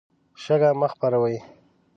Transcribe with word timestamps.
شګه 0.43 0.69
مه 0.79 0.87
خپروئ. 0.93 1.37